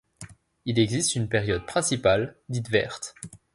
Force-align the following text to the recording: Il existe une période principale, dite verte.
Il 0.65 0.79
existe 0.79 1.13
une 1.13 1.29
période 1.29 1.67
principale, 1.67 2.35
dite 2.49 2.71
verte. 2.71 3.13